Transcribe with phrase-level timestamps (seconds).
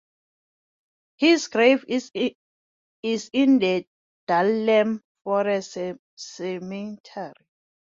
[1.17, 3.85] His grave is in the
[4.27, 5.77] Dahlem forest
[6.15, 7.35] cemetery.